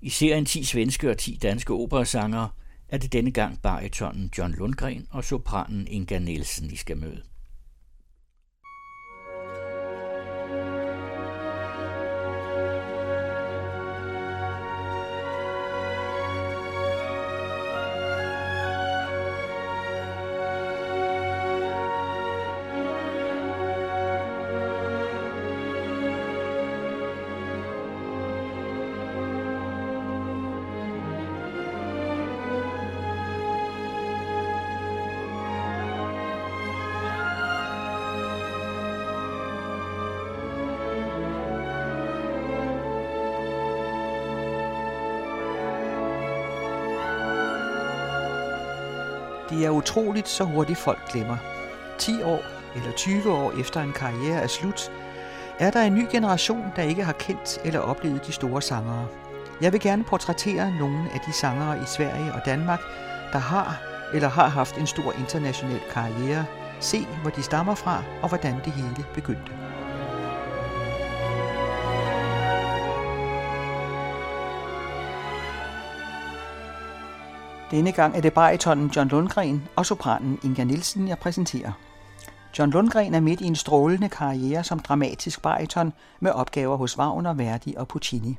[0.00, 2.48] I serien 10 svenske og 10 danske operasangere
[2.88, 7.22] er det denne gang baritonen John Lundgren og sopranen Inga Nielsen, I skal møde.
[49.88, 51.36] Utroligt, så hurtigt folk glemmer.
[51.98, 52.42] 10 år
[52.76, 54.92] eller 20 år efter en karriere er slut,
[55.58, 59.06] er der en ny generation, der ikke har kendt eller oplevet de store sangere.
[59.60, 62.80] Jeg vil gerne portrættere nogle af de sangere i Sverige og Danmark,
[63.32, 63.80] der har
[64.14, 66.44] eller har haft en stor international karriere,
[66.80, 69.67] se hvor de stammer fra og hvordan det hele begyndte.
[77.70, 81.72] Denne gang er det baritonen John Lundgren og sopranen Inga Nielsen, jeg præsenterer.
[82.58, 87.34] John Lundgren er midt i en strålende karriere som dramatisk bariton med opgaver hos Wagner,
[87.34, 88.38] Verdi og Puccini.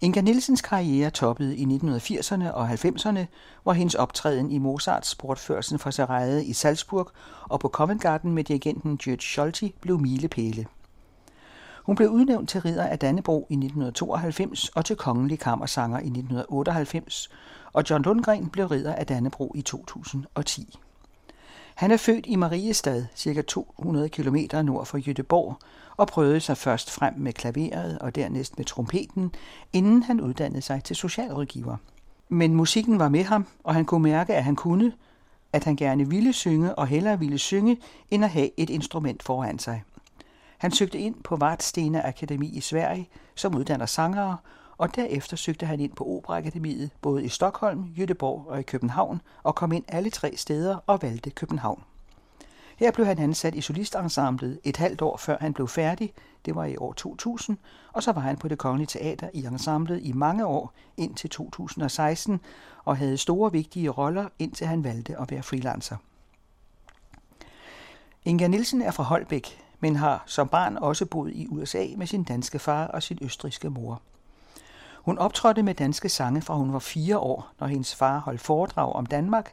[0.00, 3.20] Inga Nielsens karriere toppede i 1980'erne og 90'erne,
[3.62, 7.10] hvor hendes optræden i Mozarts bortførelsen fra Serede i Salzburg
[7.48, 10.66] og på Covent Garden med dirigenten George Scholti blev milepæle.
[11.86, 17.28] Hun blev udnævnt til ridder af Dannebro i 1992 og til kongelig kammersanger i 1998,
[17.74, 20.78] og John Lundgren blev ridder af Dannebro i 2010.
[21.74, 23.42] Han er født i Mariestad, ca.
[23.42, 25.56] 200 km nord for Jødeborg,
[25.96, 29.32] og prøvede sig først frem med klaveret og dernæst med trompeten,
[29.72, 31.76] inden han uddannede sig til socialrådgiver.
[32.28, 34.92] Men musikken var med ham, og han kunne mærke, at han kunne,
[35.52, 37.78] at han gerne ville synge og hellere ville synge,
[38.10, 39.82] end at have et instrument foran sig.
[40.58, 44.36] Han søgte ind på Vartstena Akademi i Sverige, som uddanner sangere,
[44.76, 49.54] og derefter søgte han ind på Operaakademiet både i Stockholm, Göteborg og i København, og
[49.54, 51.82] kom ind alle tre steder og valgte København.
[52.76, 56.12] Her blev han ansat i solistensemblet et halvt år før han blev færdig,
[56.44, 57.58] det var i år 2000,
[57.92, 62.40] og så var han på det Kongelige Teater i ensemblet i mange år indtil 2016,
[62.84, 65.96] og havde store vigtige roller, indtil han valgte at være freelancer.
[68.24, 72.24] Inga Nielsen er fra Holbæk, men har som barn også boet i USA med sin
[72.24, 74.02] danske far og sin østriske mor.
[75.04, 78.92] Hun optrådte med danske sange fra hun var fire år, når hendes far holdt foredrag
[78.92, 79.52] om Danmark,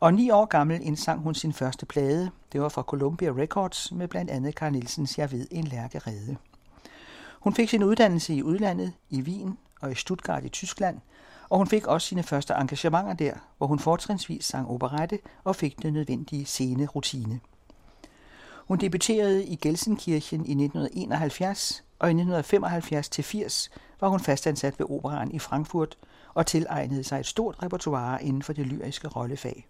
[0.00, 2.30] og ni år gammel indsang hun sin første plade.
[2.52, 6.36] Det var fra Columbia Records med blandt andet Carl Nielsens Jeg ved en lærke redde.
[7.40, 10.98] Hun fik sin uddannelse i udlandet, i Wien og i Stuttgart i Tyskland,
[11.48, 15.82] og hun fik også sine første engagementer der, hvor hun fortrinsvis sang operette og fik
[15.82, 17.40] den nødvendige scene rutine.
[18.68, 23.68] Hun debuterede i Gelsenkirchen i 1971, og i 1975-80
[24.00, 25.98] var hun fastansat ved operan i Frankfurt
[26.34, 29.68] og tilegnede sig et stort repertoire inden for det lyriske rollefag.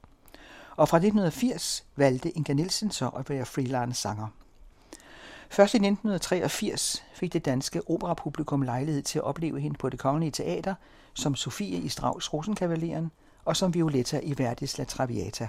[0.77, 4.29] Og fra 1980 valgte Inga Nielsen så at være freelance sanger.
[5.49, 10.31] Først i 1983 fik det danske operapublikum lejlighed til at opleve hende på det kongelige
[10.31, 10.75] teater
[11.15, 13.11] som Sofie i Strauss Rosenkavaleren
[13.45, 15.49] og som Violetta i Verdis La Traviata.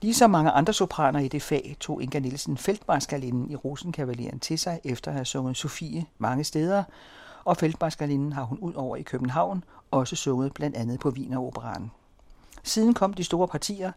[0.00, 4.80] Ligesom mange andre sopraner i det fag, tog Inga Nielsen feltmarskalinden i Rosenkavaleren til sig
[4.84, 6.84] efter at have sunget Sofie mange steder,
[7.44, 11.90] og feltmarskalinden har hun ud over i København også sunget blandt andet på Wieneroperaen.
[12.62, 13.92] Siden kom de store partier,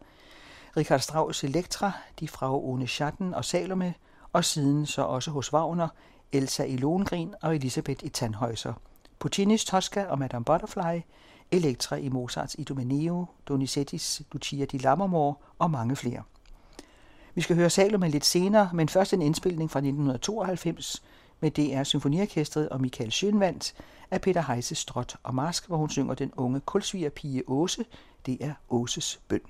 [0.76, 3.94] Richard Strauss Elektra, de fra One Schatten og Salome,
[4.32, 5.88] og siden så også hos Wagner,
[6.32, 8.72] Elsa i Lohengrin og Elisabeth i Tannhäuser.
[9.18, 11.00] Puccinis Tosca og Madame Butterfly,
[11.52, 16.22] Elektra i Mozarts Idomeneo, Donizettis Lucia di Lammermoor og mange flere.
[17.34, 21.02] Vi skal høre Salome lidt senere, men først en indspilning fra 1992
[21.40, 23.72] med DR Symfoniorkestret og Michael Schönwandt
[24.10, 27.84] af Peter Heise Strot og Mask, hvor hun synger den unge kulsvigerpige Åse.
[28.26, 29.40] Det er Åses bøn.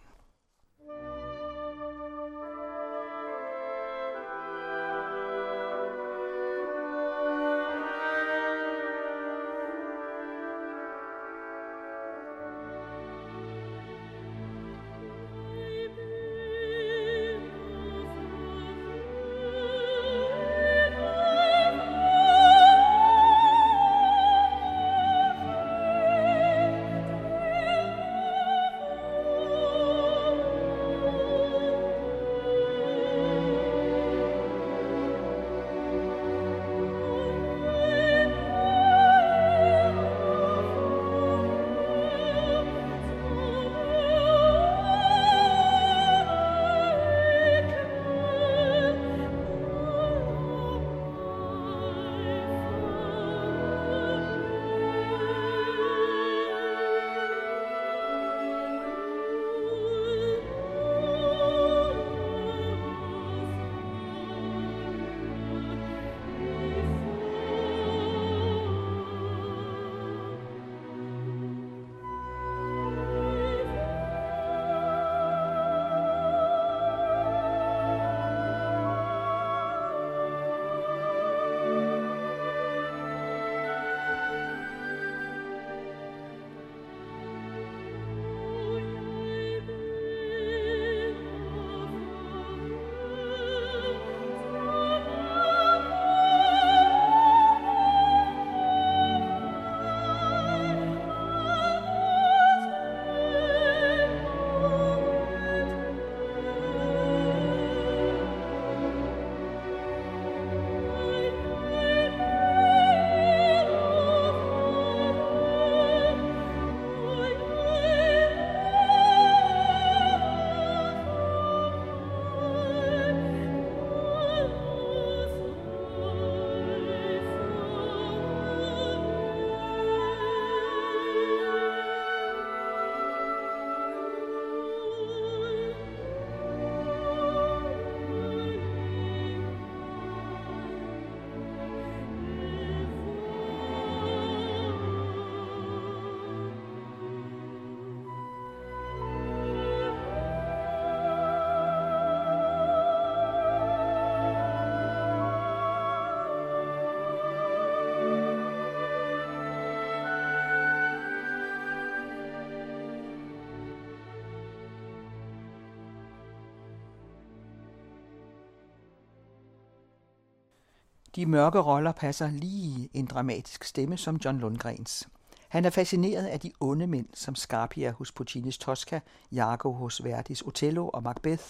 [171.16, 175.08] De mørke roller passer lige en dramatisk stemme som John Lundgrens.
[175.48, 179.00] Han er fascineret af de onde mænd som Scarpia hos Puccinis Tosca,
[179.32, 181.44] Jago hos Verdis Otello og Macbeth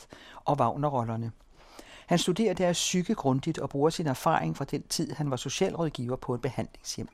[0.44, 1.32] og Wagner-rollerne.
[2.06, 6.16] Han studerer deres psyke grundigt og bruger sin erfaring fra den tid, han var socialrådgiver
[6.16, 7.08] på et behandlingshjem.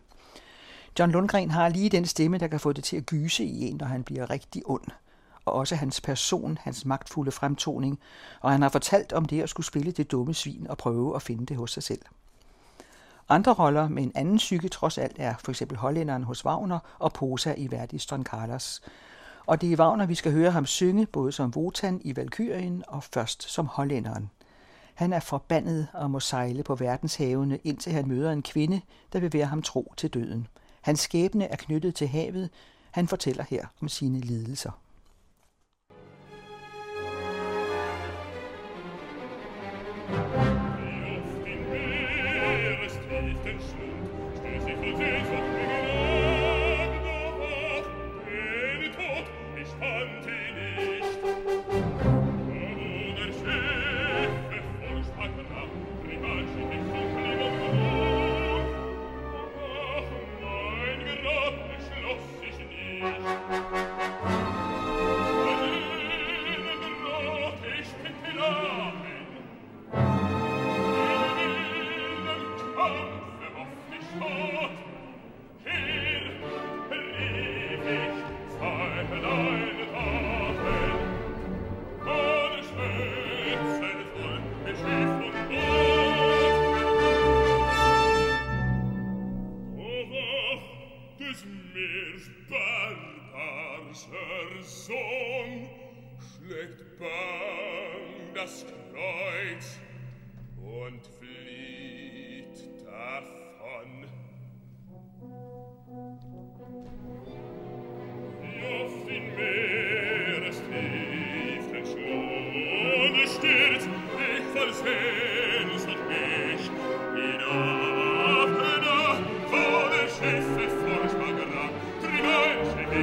[0.98, 3.76] John Lundgren har lige den stemme, der kan få det til at gyse i en,
[3.76, 4.84] når han bliver rigtig ond.
[5.44, 7.98] Og også hans person, hans magtfulde fremtoning,
[8.40, 11.22] og han har fortalt om det at skulle spille det dumme svin og prøve at
[11.22, 12.00] finde det hos sig selv.
[13.30, 17.12] Andre roller med en anden psyke trods alt er for eksempel hollænderen hos Wagner og
[17.12, 18.80] Posa i Verdis Don Carlos.
[19.46, 22.84] Og det er i Wagner, vi skal høre ham synge både som Wotan i Valkyrien
[22.86, 24.30] og først som hollænderen.
[24.94, 28.80] Han er forbandet og må sejle på verdenshavene, indtil han møder en kvinde,
[29.12, 30.46] der vil være ham tro til døden.
[30.80, 32.50] Hans skæbne er knyttet til havet.
[32.90, 34.70] Han fortæller her om sine lidelser.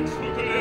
[0.04, 0.55] Zurück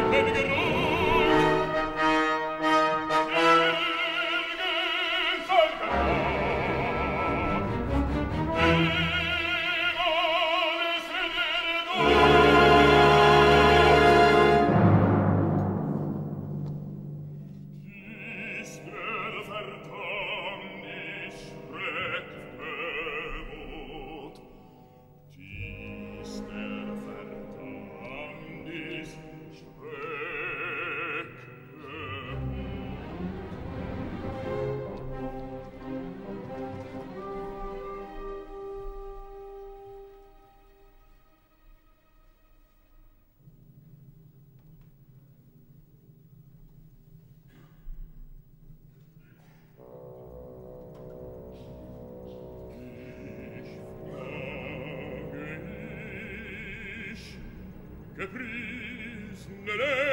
[58.17, 60.04] che pris ne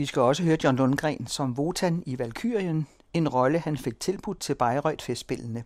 [0.00, 4.40] Vi skal også høre John Lundgren som Votan i Valkyrien, en rolle han fik tilbudt
[4.40, 5.64] til Bayreuth festspillene.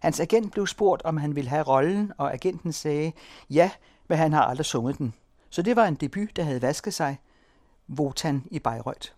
[0.00, 3.12] Hans agent blev spurgt, om han ville have rollen, og agenten sagde,
[3.50, 3.70] ja,
[4.08, 5.14] men han har aldrig sunget den.
[5.50, 7.18] Så det var en debut, der havde vasket sig.
[7.88, 9.08] Votan i Bayreuth.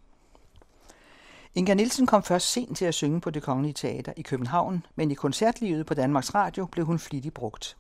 [1.55, 5.11] Inga Nielsen kom først sent til at synge på det Kongelige Teater i København, men
[5.11, 7.77] i koncertlivet på Danmarks Radio blev hun flittigt brugt.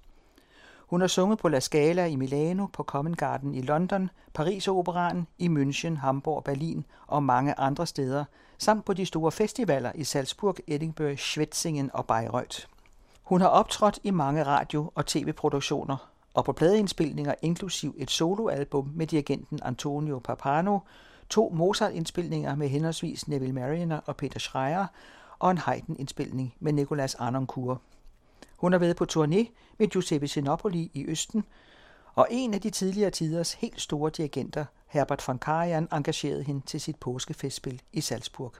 [0.86, 5.26] Hun har sunget på La Scala i Milano, på Covent Garden i London, Paris Operaen,
[5.38, 8.24] i München, Hamburg, Berlin og mange andre steder,
[8.58, 12.66] samt på de store festivaler i Salzburg, Edinburgh, Schwetzingen og Bayreuth.
[13.22, 15.96] Hun har optrådt i mange radio- og tv-produktioner,
[16.34, 20.78] og på pladeindspilninger inklusiv et soloalbum med dirigenten Antonio Papano,
[21.28, 24.86] to Mozart-indspilninger med henholdsvis Neville Marriner og Peter Schreier,
[25.38, 27.78] og en Haydn-indspilning med Nicolas Arnoncourt.
[28.56, 29.46] Hun har været på turné
[29.78, 31.44] med Giuseppe Sinopoli i Østen,
[32.14, 36.80] og en af de tidligere tiders helt store dirigenter, Herbert von Karajan, engagerede hende til
[36.80, 38.52] sit påskefestspil i Salzburg.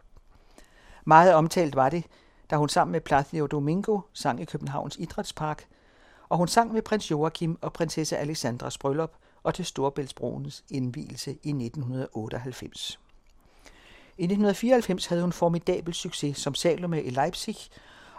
[1.04, 2.04] Meget omtalt var det,
[2.50, 5.66] da hun sammen med Placido Domingo sang i Københavns Idrætspark,
[6.28, 9.12] og hun sang med prins Joachim og prinsesse Alexandras bryllup
[9.42, 12.98] og til Storbæltsbroens indvielse i 1998.
[14.18, 17.56] I 1994 havde hun formidabel succes som Salome i Leipzig,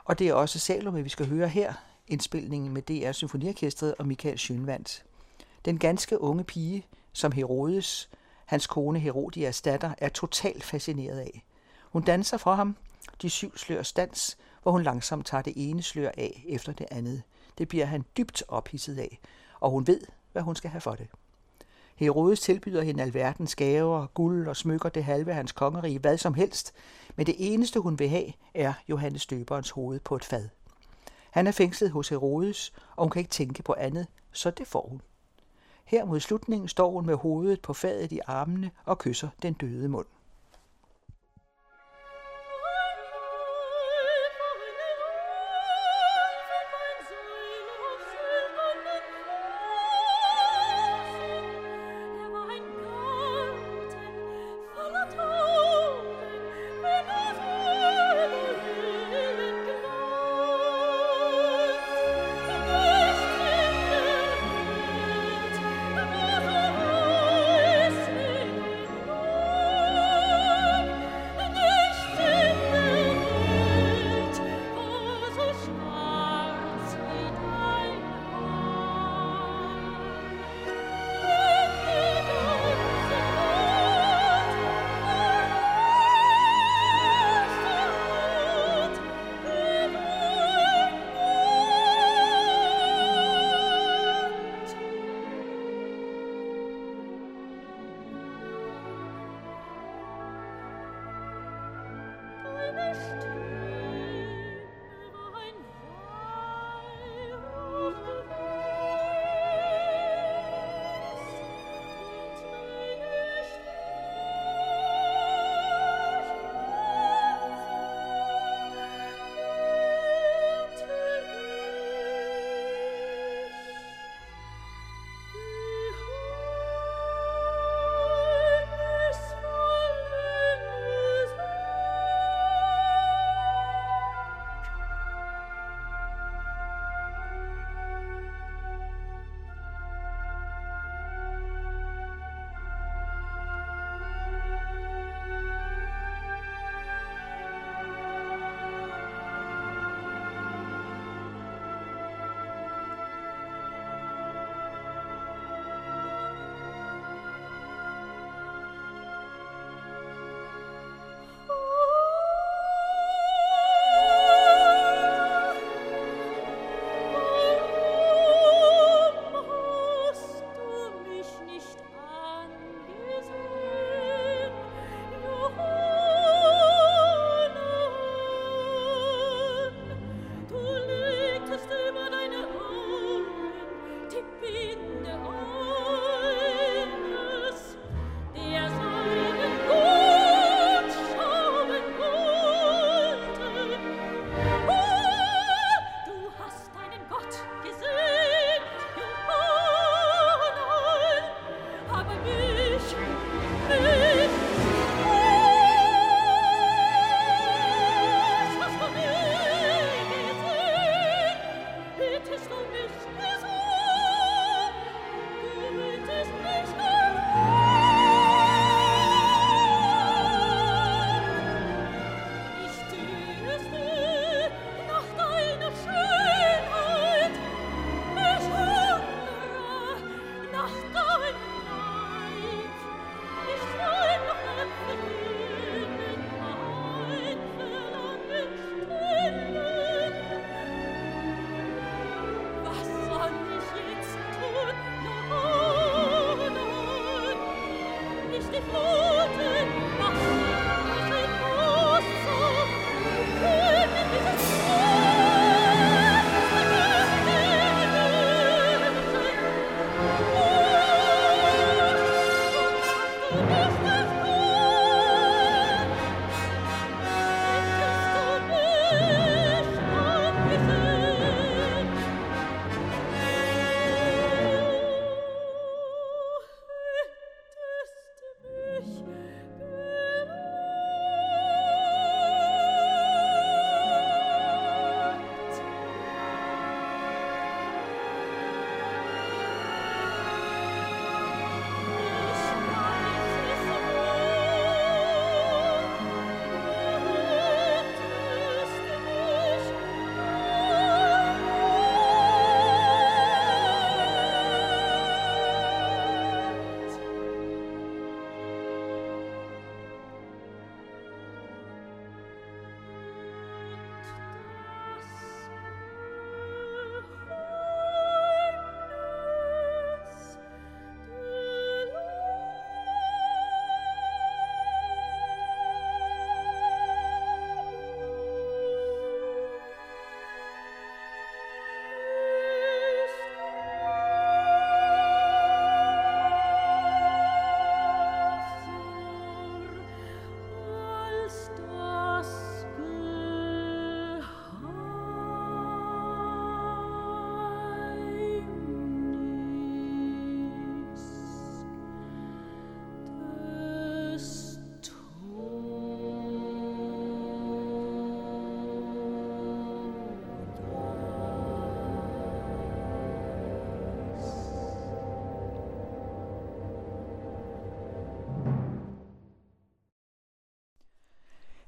[0.07, 1.73] og det er også Salome, vi skal høre her,
[2.07, 5.05] indspilningen med DR Symfoniorkestret og Michael Schønvandt.
[5.65, 8.09] Den ganske unge pige, som Herodes,
[8.45, 11.43] hans kone Herodias datter, er totalt fascineret af.
[11.91, 12.75] Hun danser for ham,
[13.21, 17.23] de syv slørs dans, hvor hun langsomt tager det ene slør af efter det andet.
[17.57, 19.19] Det bliver han dybt ophidset af,
[19.59, 21.07] og hun ved, hvad hun skal have for det.
[21.97, 26.33] Herodes tilbyder hende alverdens gaver, guld og smykker det halve af hans kongerige, hvad som
[26.33, 26.73] helst,
[27.15, 30.49] men det eneste hun vil have, er Johannes Døberens hoved på et fad.
[31.31, 34.87] Han er fængslet hos Herodes, og hun kan ikke tænke på andet, så det får
[34.89, 35.01] hun.
[35.85, 39.89] Her mod slutningen står hun med hovedet på fadet i armene og kysser den døde
[39.89, 40.05] mund.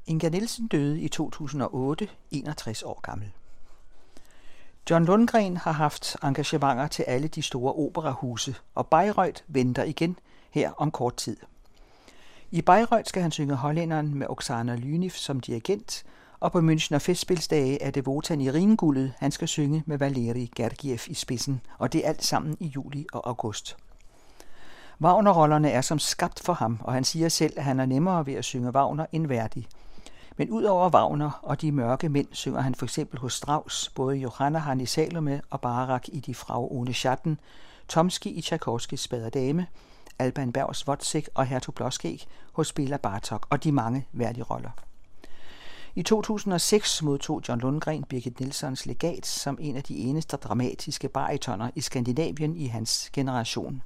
[0.10, 3.32] Inga Nielsen døde i 2008, 61 år gammel.
[4.89, 10.19] John Lundgren har haft engagementer til alle de store operahuse, og Bayreuth venter igen
[10.52, 11.38] her om kort tid.
[12.52, 16.04] I Bayreuth skal han synge hollænderen med Oksana Lynif som dirigent,
[16.39, 21.00] og på Münchner Festspilsdage er det Votan i Ringguldet, han skal synge med Valeri Gergiev
[21.08, 23.78] i spidsen, og det er alt sammen i juli og august.
[25.02, 28.34] Wagner-rollerne er som skabt for ham, og han siger selv, at han er nemmere ved
[28.34, 29.67] at synge Wagner end værdig–
[30.39, 34.15] men ud over Wagner og de mørke mænd synger han for eksempel hos Strauss både
[34.15, 37.39] Johanna Han i Salome og Barak i De Frau ohne Schatten,
[37.88, 39.67] Tomski i Tchaikovskis Spaderdame,
[40.19, 44.69] Alban Bergs Wozzeck og Hertug Blåskæg hos Bela Bartok og de mange værdige roller.
[45.95, 51.69] I 2006 modtog John Lundgren Birgit Nilssons legat som en af de eneste dramatiske baritoner
[51.75, 53.82] i Skandinavien i hans generation.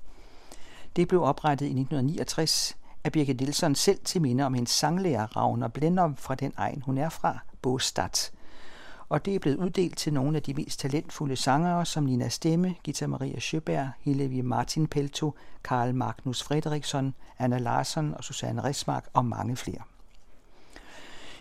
[0.96, 5.68] Det blev oprettet i 1969 af Birgit Nielsen selv til minde om hendes sanglærer Ravner
[5.68, 8.32] Blendom fra den egen, hun er fra, Båstad.
[9.10, 12.76] Og det er blevet uddelt til nogle af de mest talentfulde sangere, som Nina Stemme,
[12.84, 19.26] Gita Maria Sjøberg, Hillevi Martin Pelto, Karl Magnus Frederiksson, Anna Larsson og Susanne Rismark og
[19.26, 19.82] mange flere.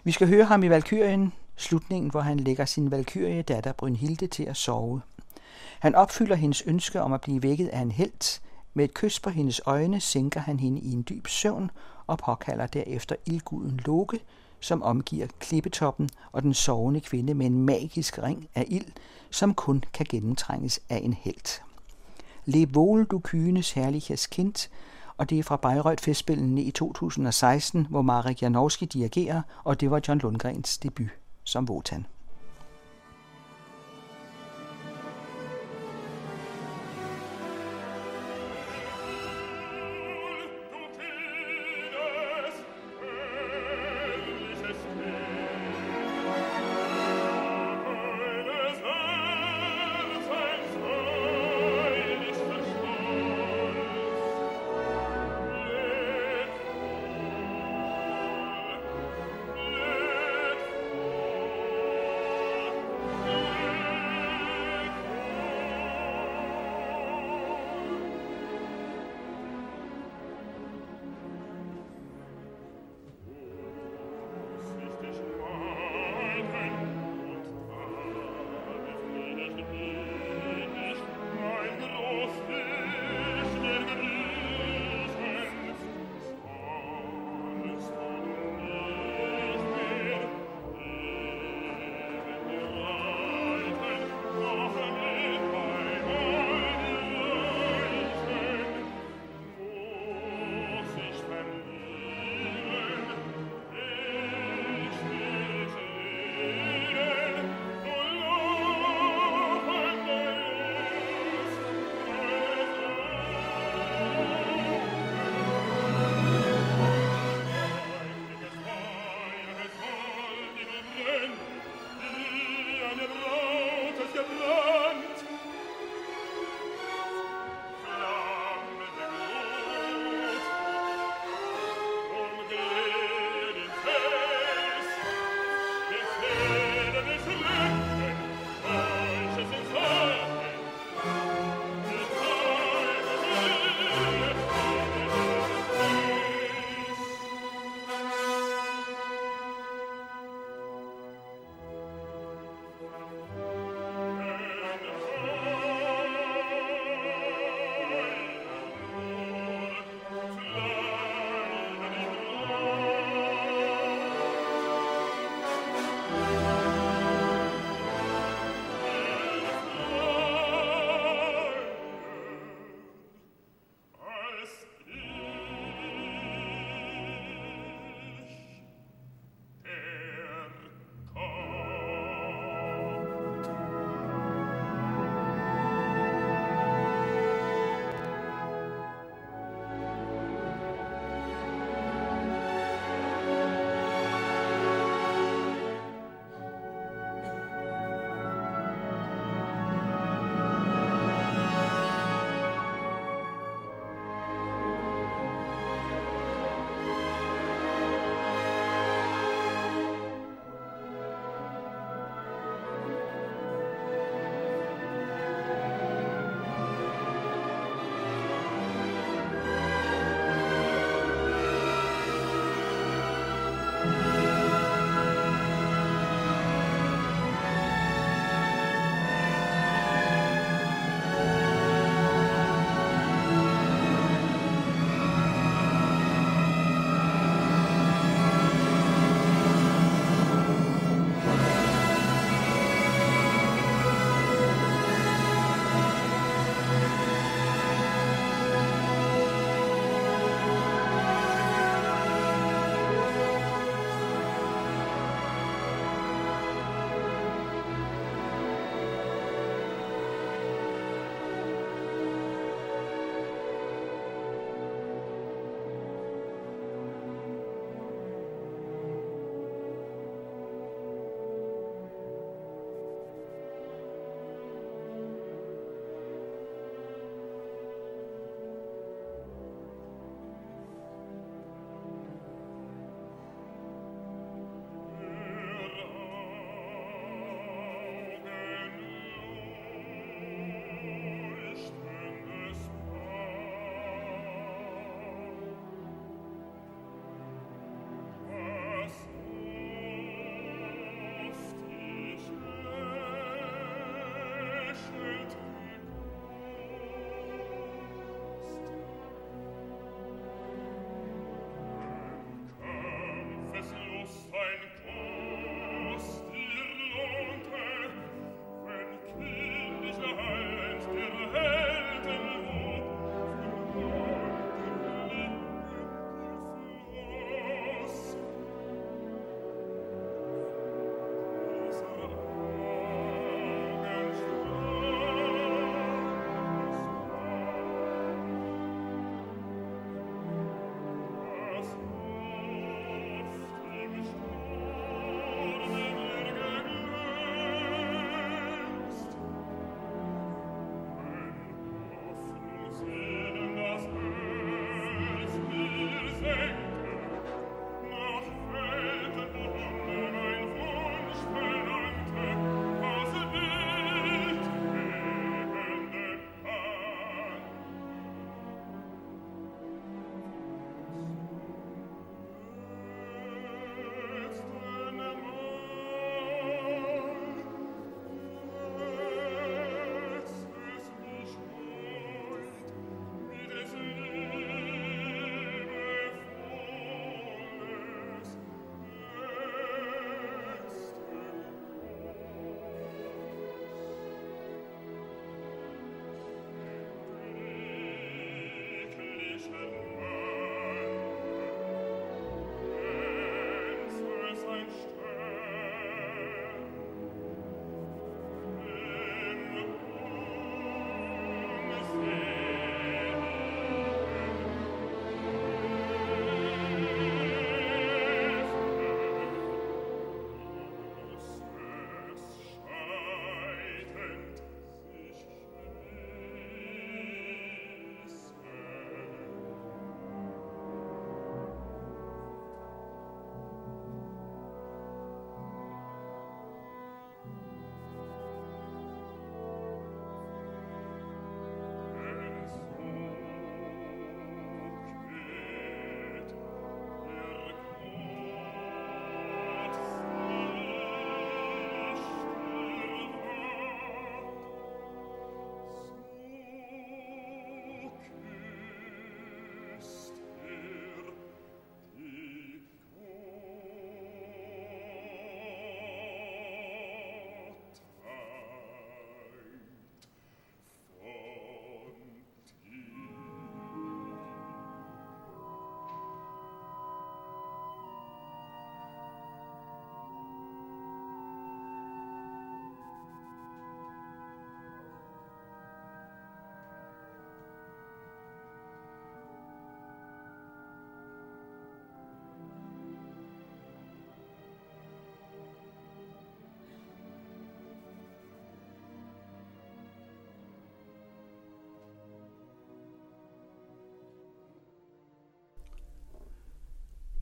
[0.05, 4.43] Vi skal høre ham i Valkyrien, slutningen, hvor han lægger sin valkyrie datter Brynhilde til
[4.43, 5.01] at sove.
[5.81, 8.43] Han opfylder hendes ønske om at blive vækket af en helt,
[8.75, 11.71] med et kys på hendes øjne sænker han hende i en dyb søvn
[12.07, 14.21] og påkalder derefter ildguden Loke,
[14.61, 18.93] som omgiver klippetoppen og den sovende kvinde med en magisk ring af ild,
[19.31, 21.63] som kun kan gennemtrænges af en helt.
[22.45, 24.69] Le Vol du kynes Herliges kind,
[25.17, 30.01] og det er fra Bayreuth Festspillene i 2016, hvor Marek Janowski dirigerer, og det var
[30.09, 31.11] John Lundgrens debut
[31.45, 32.07] som Votan.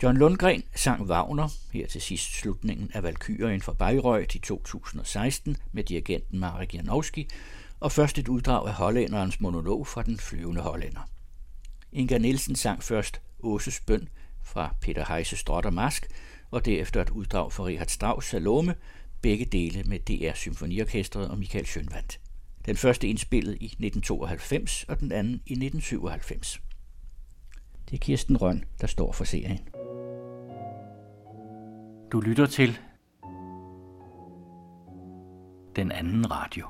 [0.02, 5.84] John Lundgren sang Wagner, her til sidst slutningen af Valkyrien for Bayreuth i 2016 med
[5.84, 7.28] dirigenten Marek Janowski,
[7.80, 11.08] og først et uddrag af hollænderens monolog fra den flyvende hollænder.
[11.92, 14.08] Inga Nielsen sang først Åses bøn
[14.42, 16.06] fra Peter Heise Strot og Mask,
[16.50, 18.74] og derefter et uddrag fra Richard Strauss Salome,
[19.22, 22.18] begge dele med DR Symfoniorkestret og Michael Schönwandt.
[22.66, 26.60] Den første indspillet i 1992 og den anden i 1997.
[27.90, 29.58] Det er Kirsten Røn, der står for serien.
[32.12, 32.78] Du lytter til
[35.76, 36.66] den anden radio.